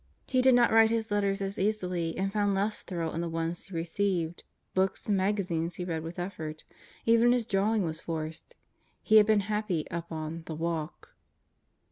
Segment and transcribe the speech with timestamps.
[0.25, 3.65] He did not write his letters as easily and found less thrill in the ones
[3.65, 4.43] he received.
[4.73, 6.63] Books and magazines he read with effort.
[7.05, 8.55] Even his drawing was forced.
[9.03, 11.13] He had been happy up on "the walk."